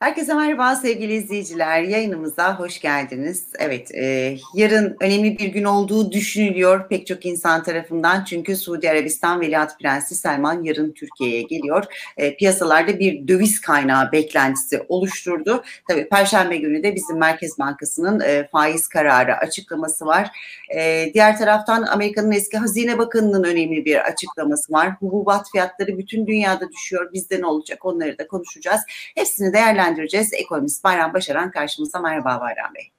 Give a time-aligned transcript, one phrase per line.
[0.00, 1.82] Herkese merhaba sevgili izleyiciler.
[1.82, 3.44] Yayınımıza hoş geldiniz.
[3.58, 8.24] Evet, e, yarın önemli bir gün olduğu düşünülüyor pek çok insan tarafından.
[8.24, 11.84] Çünkü Suudi Arabistan Veliaht Prensi Selman yarın Türkiye'ye geliyor.
[12.16, 15.64] E, piyasalarda bir döviz kaynağı beklentisi oluşturdu.
[15.88, 20.30] Tabii Perşembe günü de bizim Merkez Bankası'nın e, faiz kararı açıklaması var.
[20.74, 24.92] E, diğer taraftan Amerika'nın eski Hazine Bakanı'nın önemli bir açıklaması var.
[25.00, 27.12] Hububat fiyatları bütün dünyada düşüyor.
[27.12, 28.80] Bizde ne olacak onları da konuşacağız.
[29.14, 30.32] Hepsini değerlendireceğiz değerlendireceğiz.
[30.32, 31.98] Ekonomist Bayram Başaran karşımızda.
[32.00, 32.92] Merhaba Bayram Bey.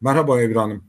[0.00, 0.84] Merhaba Ebru Hanım.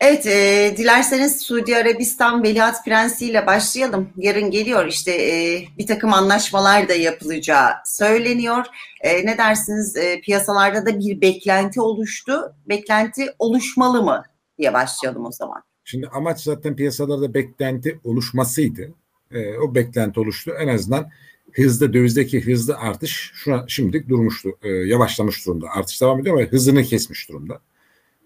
[0.00, 4.10] Evet, e, dilerseniz Suudi Arabistan Veliaht Prensi ile başlayalım.
[4.16, 8.66] Yarın geliyor işte e, bir takım anlaşmalar da yapılacağı söyleniyor.
[9.00, 12.56] E, ne dersiniz e, piyasalarda da bir beklenti oluştu.
[12.68, 14.22] Beklenti oluşmalı mı
[14.58, 15.62] diye başlayalım o zaman.
[15.84, 18.94] Şimdi amaç zaten piyasalarda beklenti oluşmasıydı.
[19.30, 20.54] E, o beklenti oluştu.
[20.60, 21.10] En azından
[21.52, 24.50] hızda dövizdeki hızlı artış şu an şimdilik durmuştu.
[24.62, 25.66] E, yavaşlamış durumda.
[25.68, 27.60] Artış devam ediyor ama hızını kesmiş durumda.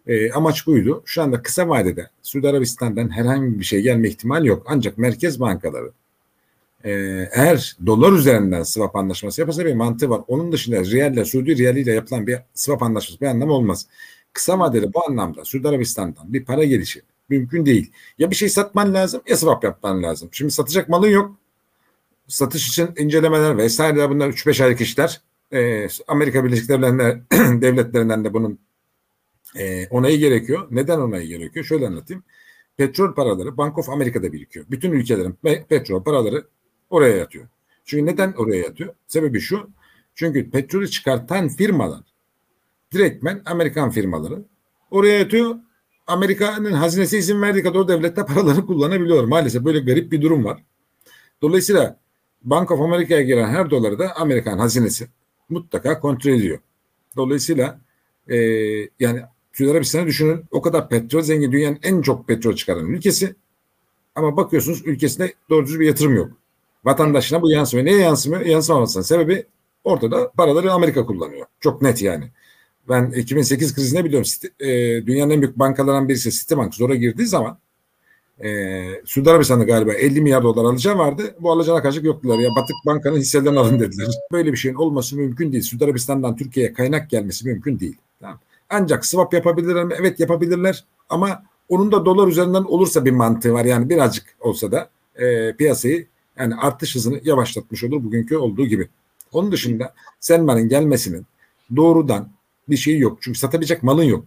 [0.06, 1.02] E, amaç buydu.
[1.04, 4.62] Şu anda kısa vadede Suudi Arabistan'dan herhangi bir şey gelme ihtimali yok.
[4.66, 5.92] Ancak merkez bankaları
[6.84, 6.90] e,
[7.32, 10.20] eğer dolar üzerinden swap anlaşması yaparsa bir mantığı var.
[10.28, 13.86] Onun dışında riyalle, Suudi riyaliyle yapılan bir swap anlaşması bir anlamı olmaz.
[14.32, 17.90] Kısa vadede bu anlamda Suudi Arabistan'dan bir para gelişi mümkün değil.
[18.18, 20.28] Ya bir şey satman lazım ya swap yapman lazım.
[20.32, 21.36] Şimdi satacak malın yok
[22.32, 25.20] satış için incelemeler vesaire bunlar 3-5 aylık işler.
[25.52, 27.22] E, Amerika Birleşik Devletleri,
[27.62, 28.58] devletlerinden de bunun
[29.56, 30.66] e, onayı gerekiyor.
[30.70, 31.64] Neden onayı gerekiyor?
[31.64, 32.24] Şöyle anlatayım.
[32.76, 34.66] Petrol paraları Bank of Amerika'da birikiyor.
[34.70, 36.44] Bütün ülkelerin petrol paraları
[36.90, 37.48] oraya yatıyor.
[37.84, 38.94] Çünkü neden oraya yatıyor?
[39.08, 39.70] Sebebi şu.
[40.14, 42.00] Çünkü petrolü çıkartan firmalar
[42.92, 44.44] direktmen Amerikan firmaları
[44.90, 45.56] oraya yatıyor.
[46.06, 49.24] Amerika'nın hazinesi izin verdiği kadar o devlette paraları kullanabiliyor.
[49.24, 50.62] Maalesef böyle garip bir durum var.
[51.42, 52.01] Dolayısıyla
[52.44, 55.08] Bank of America'ya giren her doları da Amerikan hazinesi
[55.48, 56.58] mutlaka kontrol ediyor.
[57.16, 57.80] Dolayısıyla
[58.28, 58.36] e,
[59.00, 63.34] yani Suudi Arabistan'ı düşünün o kadar petrol zengin dünyanın en çok petrol çıkaran ülkesi
[64.14, 66.30] ama bakıyorsunuz ülkesinde doğru düzgün bir yatırım yok.
[66.84, 67.86] Vatandaşına bu yansımıyor.
[67.86, 68.46] Neye yansımıyor?
[68.46, 69.46] Yansımamasının sebebi
[69.84, 71.46] ortada paraları Amerika kullanıyor.
[71.60, 72.30] Çok net yani.
[72.88, 74.30] Ben 2008 krizinde biliyorum.
[74.60, 74.66] E,
[75.06, 77.58] dünyanın en büyük bankalarından birisi Citibank zora girdiği zaman
[78.42, 81.34] e, Suudi Arabistan'da galiba 50 milyar dolar alacağı vardı.
[81.40, 82.38] Bu alacağına karşılık yoktular.
[82.38, 84.08] Ya Batık Banka'nın hisselerini alın dediler.
[84.32, 85.62] Böyle bir şeyin olması mümkün değil.
[85.62, 87.96] Suudi Arabistan'dan Türkiye'ye kaynak gelmesi mümkün değil.
[88.20, 88.38] Tamam.
[88.70, 89.94] Ancak swap yapabilirler mi?
[90.00, 90.84] Evet yapabilirler.
[91.08, 93.64] Ama onun da dolar üzerinden olursa bir mantığı var.
[93.64, 96.06] Yani birazcık olsa da e, piyasayı
[96.38, 98.88] yani artış hızını yavaşlatmış olur bugünkü olduğu gibi.
[99.32, 101.26] Onun dışında Selman'ın gelmesinin
[101.76, 102.28] doğrudan
[102.68, 103.18] bir şeyi yok.
[103.20, 104.24] Çünkü satabilecek malın yok.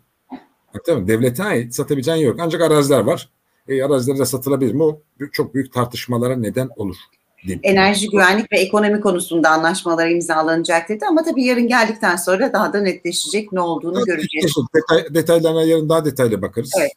[0.88, 1.08] Mi?
[1.08, 2.40] Devlete ait satabileceğin yok.
[2.40, 3.30] Ancak araziler var
[3.70, 4.84] e, arazilerde satılabilir mi?
[4.84, 6.96] O çok büyük tartışmalara neden olur.
[7.44, 7.60] Diyeyim.
[7.64, 12.82] Enerji güvenlik ve ekonomi konusunda anlaşmalar imzalanacak dedi ama tabii yarın geldikten sonra daha da
[12.82, 14.56] netleşecek ne olduğunu evet, göreceğiz.
[14.76, 16.72] Detay, detaylarına yarın daha detaylı bakarız.
[16.80, 16.92] Evet.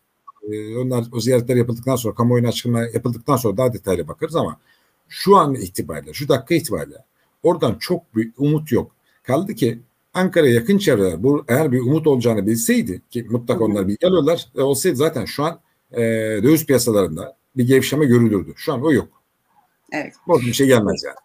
[0.53, 4.61] Ee, onlar o ziyaretler yapıldıktan sonra kamuoyuna açıklama yapıldıktan sonra daha detaylı bakarız ama
[5.09, 7.05] şu an itibariyle, şu dakika itibariyle
[7.43, 8.91] oradan çok büyük umut yok.
[9.23, 9.79] Kaldı ki
[10.15, 14.61] Ankara'ya yakın çevreler bu eğer bir umut olacağını bilseydi ki mutlaka onlar bilgi alıyorlar e,
[14.61, 15.61] olsaydı zaten şu an
[15.93, 16.01] e,
[16.43, 18.53] döviz piyasalarında bir gevşeme görülürdü.
[18.57, 19.23] Şu an o yok.
[19.93, 20.15] Evet.
[20.27, 21.17] Bu bir şey gelmez yani.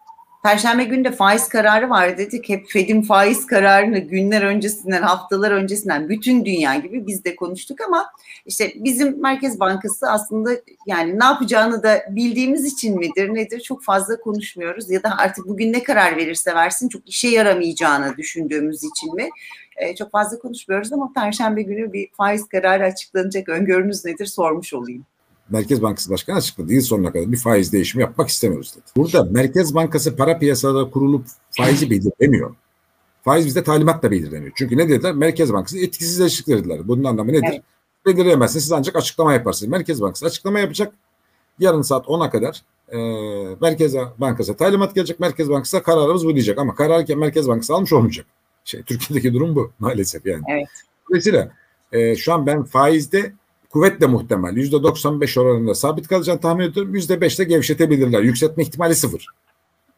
[0.44, 2.48] Perşembe günü de faiz kararı var dedik.
[2.48, 8.06] Hep Fed'in faiz kararını günler öncesinden, haftalar öncesinden bütün dünya gibi biz de konuştuk ama
[8.46, 10.50] işte bizim Merkez Bankası aslında
[10.86, 15.72] yani ne yapacağını da bildiğimiz için midir nedir çok fazla konuşmuyoruz ya da artık bugün
[15.72, 19.28] ne karar verirse versin çok işe yaramayacağını düşündüğümüz için mi?
[19.76, 25.06] Ee, çok fazla konuşmuyoruz ama Perşembe günü bir faiz kararı açıklanacak öngörünüz nedir sormuş olayım.
[25.50, 26.72] Merkez Bankası Başkanı açıkladı.
[26.72, 28.84] Yıl sonuna kadar bir faiz değişimi yapmak istemiyoruz dedi.
[28.96, 32.54] Burada Merkez Bankası para piyasaları kurulup faizi belirlemiyor.
[33.24, 34.52] Faiz bizde talimatla belirleniyor.
[34.54, 35.14] Çünkü ne dediler?
[35.14, 36.88] Merkez Bankası etkisizleştik dediler.
[36.88, 37.48] Bunun anlamı nedir?
[37.52, 37.62] Evet.
[38.06, 38.64] Belirleyemezsiniz.
[38.64, 39.70] Siz ancak açıklama yaparsınız.
[39.70, 40.94] Merkez Bankası açıklama yapacak.
[41.58, 42.98] Yarın saat 10'a kadar e,
[43.60, 45.20] Merkez Bankası talimat gelecek.
[45.20, 46.58] Merkez Bankası kararımız bu diyecek.
[46.58, 48.26] Ama kararı Merkez Bankası almış olmayacak.
[48.64, 50.42] Şey, Türkiye'deki durum bu maalesef yani.
[50.48, 50.68] Evet.
[51.08, 51.52] Dolayısıyla
[51.92, 53.32] e, şu an ben faizde
[53.74, 56.94] kuvvetle muhtemel %95 oranında sabit kalacağını tahmin ediyorum.
[56.94, 58.22] %5'te gevşetebilirler.
[58.22, 59.26] Yükseltme ihtimali sıfır.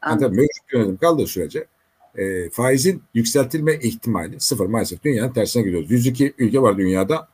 [0.07, 1.67] Yani tabii mevcut yönetim kaldığı sürece
[2.15, 5.91] e, faizin yükseltilme ihtimali sıfır maalesef dünyanın tersine gidiyoruz.
[5.91, 7.29] 102 ülke var dünyada.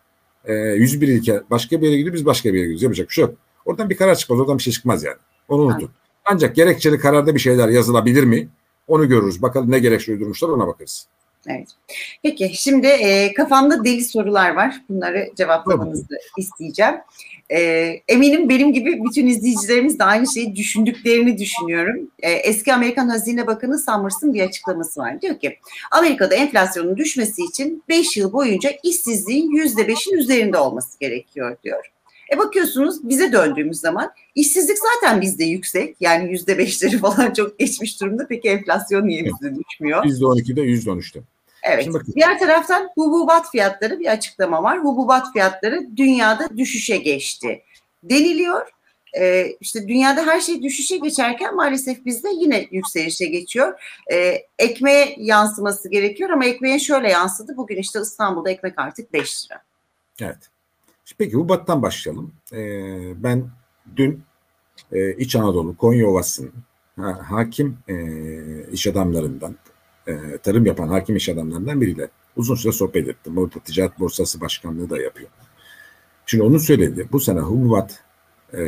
[0.44, 2.82] E, 101 ülke başka bir yere gidiyor biz başka bir yere gidiyoruz.
[2.82, 3.34] Yapacak bir şey yok.
[3.64, 4.40] Oradan bir karar çıkmaz.
[4.40, 5.18] Oradan bir şey çıkmaz yani.
[5.48, 5.90] Onu unutun.
[6.24, 8.48] Ancak gerekçeli kararda bir şeyler yazılabilir mi?
[8.88, 9.42] Onu görürüz.
[9.42, 11.06] Bakalım ne gerekçe uydurmuşlar ona bakarız.
[11.48, 11.68] Evet.
[12.22, 14.82] Peki şimdi e, kafamda deli sorular var.
[14.88, 16.94] Bunları cevaplamanızı isteyeceğim.
[17.50, 17.60] E,
[18.08, 22.10] eminim benim gibi bütün izleyicilerimiz de aynı şeyi düşündüklerini düşünüyorum.
[22.22, 25.22] E, eski Amerikan Hazine Bakanı Summers'ın bir açıklaması var.
[25.22, 25.58] Diyor ki
[25.90, 31.92] Amerika'da enflasyonun düşmesi için 5 yıl boyunca işsizliğin %5'in üzerinde olması gerekiyor diyor.
[32.32, 35.96] E bakıyorsunuz bize döndüğümüz zaman işsizlik zaten bizde yüksek.
[36.00, 38.26] Yani yüzde beşleri falan çok geçmiş durumda.
[38.28, 40.04] Peki enflasyon niye bizde düşmüyor?
[40.04, 41.20] Yüzde on ikide, yüzde on üçte.
[41.62, 41.88] Evet.
[42.14, 44.78] Diğer taraftan hububat fiyatları bir açıklama var.
[44.78, 47.62] Hububat fiyatları dünyada düşüşe geçti
[48.02, 48.68] deniliyor.
[49.18, 53.80] Ee, işte dünyada her şey düşüşe geçerken maalesef bizde yine yükselişe geçiyor.
[54.12, 57.56] Ee, ekmeğe yansıması gerekiyor ama ekmeğe şöyle yansıdı.
[57.56, 59.62] Bugün işte İstanbul'da ekmek artık 5 lira.
[60.20, 60.38] Evet.
[61.18, 62.34] Peki Hubat'tan başlayalım.
[62.52, 63.50] Ee, ben
[63.96, 64.24] dün
[64.92, 66.52] e, İç Anadolu, Konya Ovası'nın
[66.96, 67.94] ha, hakim e,
[68.72, 69.56] iş adamlarından,
[70.06, 73.38] e, tarım yapan hakim iş adamlarından biriyle uzun süre sohbet ettim.
[73.38, 75.28] Orada Ticaret Borsası Başkanlığı da yapıyor.
[76.26, 77.08] Şimdi onun söyledi.
[77.12, 78.00] Bu sene Hubat
[78.52, 78.60] e,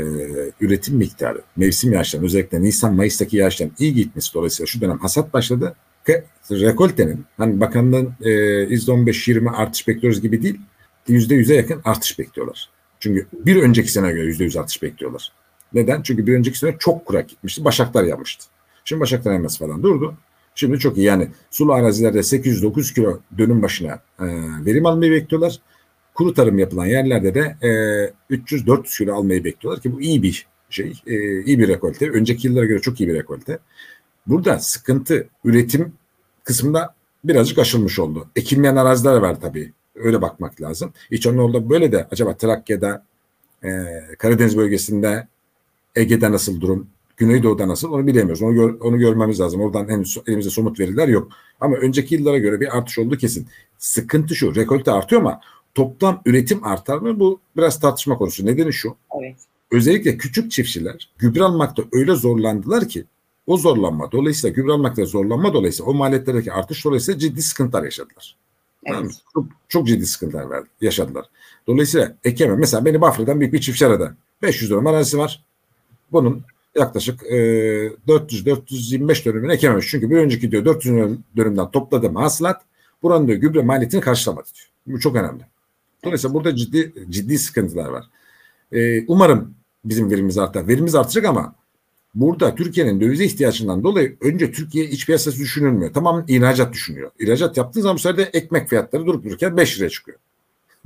[0.61, 5.75] üretim miktarı, mevsim yağışların özellikle Nisan-Mayıs'taki yağışların iyi gitmesi dolayısıyla şu dönem hasat başladı.
[6.51, 10.61] Rekoltenin, hani bakanlığın e, %15-20 artış bekliyoruz gibi değil,
[11.09, 12.71] %100'e yakın artış bekliyorlar.
[13.01, 15.33] Çünkü bir önceki sene göre %100 artış bekliyorlar.
[15.75, 16.03] Neden?
[16.03, 17.65] Çünkü bir önceki sene çok kurak gitmişti.
[17.65, 18.45] Başaklar yapmıştı.
[18.85, 20.15] Şimdi başaklar yanması falan durdu.
[20.55, 21.07] Şimdi çok iyi.
[21.07, 24.27] Yani sulu arazilerde 800-900 kilo dönüm başına e,
[24.67, 25.61] verim almayı bekliyorlar.
[26.15, 27.69] Kuru tarım yapılan yerlerde de e,
[28.37, 31.03] 300-400 kilo almayı bekliyorlar ki bu iyi bir şey.
[31.07, 32.11] E, iyi bir rekolte.
[32.11, 33.59] Önceki yıllara göre çok iyi bir rekolte.
[34.27, 35.93] Burada sıkıntı üretim
[36.45, 38.29] kısmında birazcık aşılmış oldu.
[38.37, 40.93] Ekilmeyen araziler var tabii öyle bakmak lazım.
[41.11, 43.05] İç Anadolu'da böyle de acaba Trakya'da,
[43.65, 43.69] e,
[44.19, 45.29] Karadeniz bölgesinde,
[45.97, 46.87] Ege'de nasıl durum,
[47.17, 48.43] Güneydoğu'da nasıl onu bilemiyoruz.
[48.43, 49.61] Onu, gör, onu görmemiz lazım.
[49.61, 51.29] Oradan henüz elimizde somut veriler yok.
[51.61, 53.49] Ama önceki yıllara göre bir artış oldu kesin.
[53.79, 55.41] Sıkıntı şu, rekolte artıyor ama
[55.75, 57.21] toplam üretim artar mı?
[57.21, 58.47] Bu biraz tartışma konusu.
[58.47, 58.97] Nedeni şu.
[59.21, 59.37] Evet.
[59.71, 63.05] Özellikle küçük çiftçiler gübre almakta öyle zorlandılar ki
[63.47, 68.37] o zorlanma dolayısıyla gübre almakta zorlanma dolayısıyla o maliyetlerdeki artış dolayısıyla ciddi sıkıntılar yaşadılar.
[68.87, 69.13] Evet.
[69.35, 71.27] Çok, çok ciddi sıkıntılar verdi, yaşadılar.
[71.67, 72.59] Dolayısıyla ekemem.
[72.59, 74.17] Mesela beni Bafra'dan büyük bir çiftçi aradı.
[74.43, 75.45] 500 dönüm arazisi var.
[76.13, 76.43] Bunun
[76.77, 77.37] yaklaşık e,
[78.09, 79.89] 400-425 dönümünü ekememiş.
[79.91, 82.63] Çünkü bir önceki diyor 400 dönümden topladığım hasılat
[83.03, 84.97] buranın diyor gübre maliyetini karşılamadı diyor.
[84.97, 85.43] Bu çok önemli.
[86.05, 88.05] Dolayısıyla burada ciddi ciddi sıkıntılar var.
[88.73, 89.55] E, umarım
[89.85, 90.69] bizim verimiz artar.
[90.69, 91.55] Verimiz artacak ama
[92.15, 95.93] Burada Türkiye'nin dövize ihtiyacından dolayı önce Türkiye iç piyasası düşünülmüyor.
[95.93, 97.11] Tamam ihracat düşünüyor.
[97.19, 100.19] İhracat yaptığı zaman bu sefer de ekmek fiyatları durup dururken 5 liraya çıkıyor.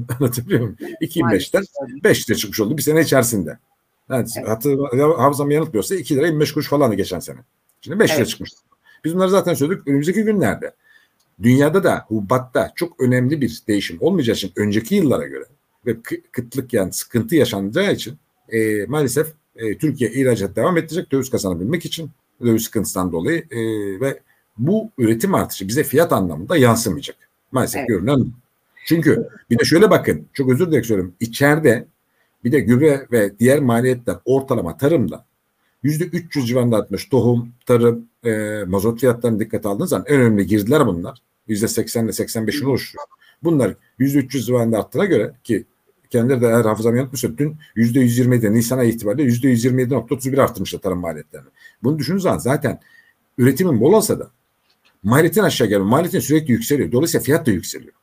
[0.20, 0.76] Anlatabiliyor muyum?
[1.00, 1.64] 2005'ten
[2.04, 3.58] 5 liraya çıkmış oldu bir sene içerisinde.
[4.10, 4.48] Yani evet.
[4.48, 4.78] hatır,
[5.16, 7.38] hafızam yanıltmıyorsa 2 lira 25 kuruş falandı geçen sene.
[7.80, 8.18] Şimdi 5 evet.
[8.18, 8.50] lira çıkmış.
[9.04, 10.74] Biz bunları zaten söyledik önümüzdeki günlerde.
[11.42, 15.44] Dünyada da hubatta çok önemli bir değişim olmayacağı için önceki yıllara göre
[15.86, 15.96] ve
[16.32, 18.18] kıtlık yani sıkıntı yaşanacağı için
[18.48, 19.26] e, maalesef
[19.56, 22.10] e, Türkiye ihracat devam edecek döviz kazanabilmek için
[22.44, 23.60] döviz sıkıntısından dolayı e,
[24.00, 24.20] ve
[24.58, 27.16] bu üretim artışı bize fiyat anlamında yansımayacak.
[27.52, 27.88] Maalesef evet.
[27.88, 28.32] görünen.
[28.86, 31.14] Çünkü bir de şöyle bakın çok özür dilerim söylüyorum.
[31.20, 31.86] İçeride
[32.48, 35.24] bir de gübre ve diğer maliyetler ortalama tarımda
[35.82, 37.08] yüzde 300 civarında artmış.
[37.08, 41.18] Tohum, tarım, e, mazot fiyatlarını dikkat aldığınız zaman en önemli girdiler bunlar.
[41.48, 43.06] Yüzde 80 ile 85'ini oluşturuyor.
[43.42, 45.64] Bunlar yüzde 300 civarında arttığına göre ki
[46.10, 51.48] kendileri de eğer hafızam yanıltmıyorsa dün %127 Nisan ayı itibariyle %127.31 arttırmışlar tarım maliyetlerini.
[51.82, 52.80] Bunu düşündüğünüz zaman zaten
[53.38, 54.30] üretimin bol olsa da
[55.02, 56.92] maliyetin aşağı gelme, maliyetin sürekli yükseliyor.
[56.92, 57.94] Dolayısıyla fiyat da yükseliyor.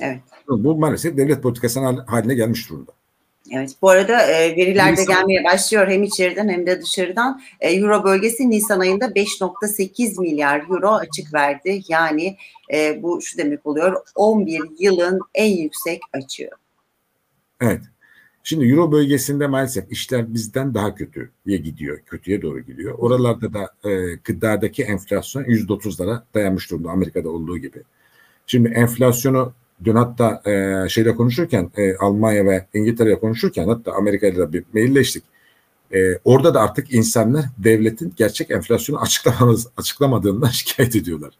[0.00, 0.20] Evet.
[0.48, 2.97] Bu maalesef devlet politikasının haline gelmiş durumda.
[3.52, 7.40] Evet, bu arada e, veriler de gelmeye başlıyor hem içeriden hem de dışarıdan.
[7.60, 11.82] E, Euro bölgesi Nisan ayında 5.8 milyar euro açık verdi.
[11.88, 12.36] Yani
[12.74, 16.50] e, bu şu demek oluyor 11 yılın en yüksek açığı.
[17.60, 17.82] Evet.
[18.42, 21.98] Şimdi Euro bölgesinde maalesef işler bizden daha kötüye gidiyor.
[22.06, 22.94] Kötüye doğru gidiyor.
[22.98, 27.82] Oralarda da e, gıdadaki enflasyon %30'lara dayanmış durumda Amerika'da olduğu gibi.
[28.46, 29.52] Şimdi enflasyonu
[29.84, 35.24] dün hatta e, şeyle konuşurken e, Almanya ve İngiltere'ye konuşurken hatta Amerika'yla bir mailleştik.
[35.94, 39.00] E, orada da artık insanlar devletin gerçek enflasyonu
[39.76, 41.34] açıklamadığından şikayet ediyorlar.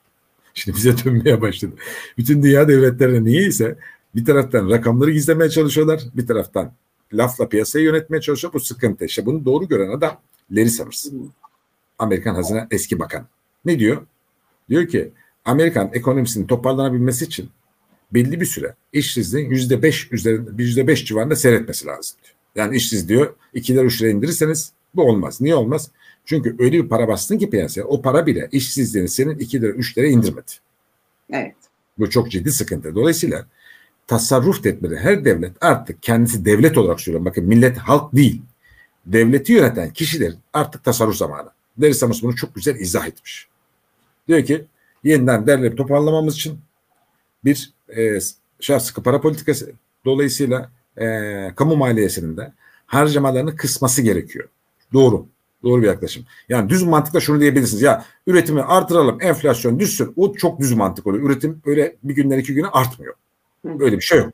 [0.54, 1.74] Şimdi bize dönmeye başladı.
[2.18, 3.76] Bütün dünya devletlerine niye ise
[4.14, 6.02] bir taraftan rakamları gizlemeye çalışıyorlar.
[6.14, 6.72] Bir taraftan
[7.12, 8.52] lafla piyasayı yönetmeye çalışıyor.
[8.52, 9.04] Bu sıkıntı.
[9.04, 10.20] İşte bunu doğru gören adam
[10.52, 11.06] Larry Summers.
[11.98, 13.26] Amerikan Hazine eski bakan.
[13.64, 14.06] Ne diyor?
[14.68, 15.12] Diyor ki
[15.44, 17.50] Amerikan ekonomisinin toparlanabilmesi için
[18.14, 22.34] belli bir süre işsizliğin yüzde beş üzerinde yüzde beş civarında seyretmesi lazım diyor.
[22.54, 25.40] Yani işsiz diyor iki lira üç lira indirirseniz bu olmaz.
[25.40, 25.90] Niye olmaz?
[26.24, 29.98] Çünkü öyle bir para bastın ki piyasaya o para bile işsizliğini senin iki lira üç
[29.98, 30.52] lira indirmedi.
[31.30, 31.54] Evet.
[31.98, 32.94] Bu çok ciddi sıkıntı.
[32.94, 33.46] Dolayısıyla
[34.06, 37.26] tasarruf tedbiri her devlet artık kendisi devlet olarak söylüyorum.
[37.26, 38.42] Bakın millet halk değil.
[39.06, 41.48] Devleti yöneten kişiler artık tasarruf zamanı.
[41.78, 43.48] Deri Samus bunu çok güzel izah etmiş.
[44.28, 44.64] Diyor ki
[45.04, 46.58] yeniden derleyip toparlamamız için
[47.44, 48.18] bir e,
[48.60, 49.72] şey sıkı para politikası
[50.04, 51.06] dolayısıyla e,
[51.56, 52.52] kamu maliyesinin de
[52.86, 54.48] harcamalarını kısması gerekiyor.
[54.92, 55.26] Doğru.
[55.62, 56.24] Doğru bir yaklaşım.
[56.48, 57.82] Yani düz mantıkla şunu diyebilirsiniz.
[57.82, 60.12] Ya üretimi artıralım, enflasyon düşsün.
[60.16, 61.30] O çok düz mantık oluyor.
[61.30, 63.14] Üretim öyle bir günden iki güne artmıyor.
[63.64, 64.32] Öyle bir şey yok.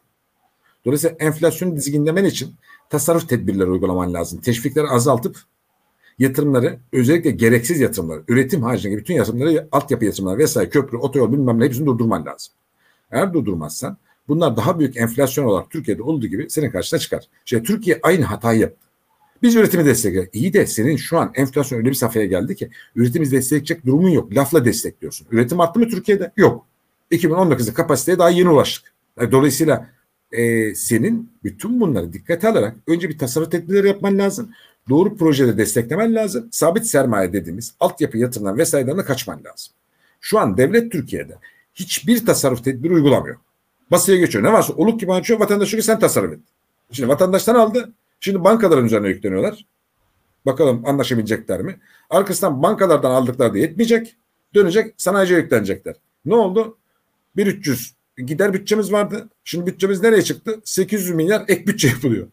[0.84, 2.54] Dolayısıyla enflasyonu dizginlemen için
[2.90, 4.40] tasarruf tedbirleri uygulaman lazım.
[4.40, 5.36] Teşvikleri azaltıp
[6.18, 11.64] yatırımları özellikle gereksiz yatırımları, üretim haricindeki bütün yatırımları, altyapı yatırımları vesaire köprü, otoyol bilmem ne
[11.64, 12.54] hepsini durdurman lazım.
[13.10, 13.96] Eğer durdurmazsan
[14.28, 17.24] bunlar daha büyük enflasyon olarak Türkiye'de olduğu gibi senin karşına çıkar.
[17.44, 18.84] İşte Türkiye aynı hatayı yaptı.
[19.42, 20.30] Biz üretimi destekliyoruz.
[20.32, 24.36] İyi de senin şu an enflasyon öyle bir safhaya geldi ki üretimi destekleyecek durumun yok.
[24.36, 25.26] Lafla destekliyorsun.
[25.30, 26.32] Üretim arttı mı Türkiye'de?
[26.36, 26.66] Yok.
[27.10, 28.92] 2019'da kapasiteye daha yeni ulaştık.
[29.32, 29.90] Dolayısıyla
[30.32, 34.50] e, senin bütün bunları dikkate alarak önce bir tasarruf tedbirleri yapman lazım.
[34.88, 36.48] Doğru projede desteklemen lazım.
[36.50, 39.74] Sabit sermaye dediğimiz altyapı yatırımdan vesaireden kaçman lazım.
[40.20, 41.38] Şu an devlet Türkiye'de
[41.74, 43.36] hiçbir tasarruf tedbiri uygulamıyor.
[43.90, 44.44] Basıya geçiyor.
[44.44, 45.40] Ne varsa oluk gibi açıyor.
[45.40, 46.38] Vatandaş diyor sen tasarruf et.
[46.92, 47.92] Şimdi vatandaştan aldı.
[48.20, 49.66] Şimdi bankaların üzerine yükleniyorlar.
[50.46, 51.80] Bakalım anlaşabilecekler mi?
[52.10, 54.16] Arkasından bankalardan aldıkları da yetmeyecek.
[54.54, 55.94] Dönecek sanayiciye yüklenecekler.
[56.24, 56.78] Ne oldu?
[57.36, 59.28] 1300 gider bütçemiz vardı.
[59.44, 60.60] Şimdi bütçemiz nereye çıktı?
[60.64, 62.28] 800 milyar ek bütçe yapılıyor.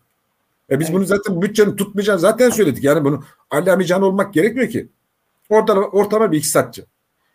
[0.69, 2.83] E biz bunu zaten bütçenin tutmayacağını zaten söyledik.
[2.83, 4.88] Yani bunu allamayacağını olmak gerekmiyor ki.
[5.50, 6.86] Ortalama, ortalama bir iktisatçı.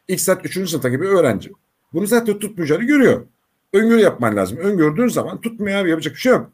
[0.08, 0.70] İktisat 3.
[0.70, 1.52] sınıfta gibi öğrenci.
[1.93, 3.26] Bunu zaten tutmayacağını görüyor.
[3.73, 4.59] Öngörü yapman lazım.
[4.59, 6.52] Öngördüğün zaman tutmuyor abi yapacak bir şey yok.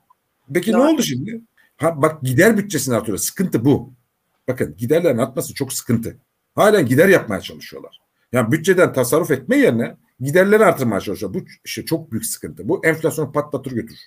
[0.54, 0.80] Peki Doğru.
[0.80, 1.40] ne oldu şimdi?
[1.76, 3.18] Ha bak gider bütçesini artırıyor.
[3.18, 3.92] Sıkıntı bu.
[4.48, 6.16] Bakın giderlerin artması çok sıkıntı.
[6.54, 8.00] Halen gider yapmaya çalışıyorlar.
[8.32, 11.34] Yani bütçeden tasarruf etme yerine giderleri artırmaya çalışıyor.
[11.34, 12.68] Bu işte çok büyük sıkıntı.
[12.68, 14.00] Bu enflasyonu patlatır götürür.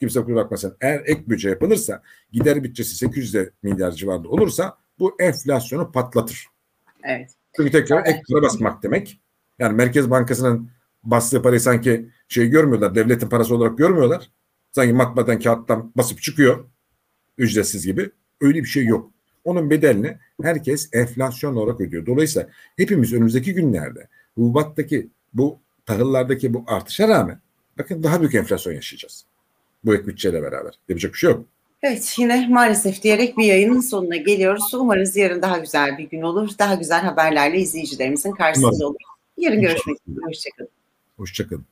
[0.00, 0.76] Kimse kusura bakmasın.
[0.80, 2.02] Eğer ek bütçe yapılırsa
[2.32, 6.46] gider bütçesi 800 milyar civarında olursa bu enflasyonu patlatır.
[7.04, 7.30] Evet.
[7.56, 9.20] Çünkü tekrar ek para basmak demek.
[9.60, 10.70] Yani Merkez Bankası'nın
[11.02, 12.94] bastığı parayı sanki şey görmüyorlar.
[12.94, 14.30] Devletin parası olarak görmüyorlar.
[14.72, 16.64] Sanki matbadan kağıttan basıp çıkıyor.
[17.38, 18.10] Ücretsiz gibi.
[18.40, 19.10] Öyle bir şey yok.
[19.44, 22.06] Onun bedelini herkes enflasyon olarak ödüyor.
[22.06, 27.40] Dolayısıyla hepimiz önümüzdeki günlerde hububattaki bu tahıllardaki bu artışa rağmen
[27.78, 29.24] bakın daha büyük enflasyon yaşayacağız.
[29.84, 30.74] Bu ek bütçeyle beraber.
[30.88, 31.44] Yapacak bir şey yok.
[31.82, 34.74] Evet yine maalesef diyerek bir yayının sonuna geliyoruz.
[34.74, 36.50] Umarız yarın daha güzel bir gün olur.
[36.58, 39.09] Daha güzel haberlerle izleyicilerimizin karşısında olur.
[39.40, 40.24] Yarın görüşmek üzere.
[40.26, 40.70] Hoşçakalın.
[41.16, 41.64] Hoşçakalın.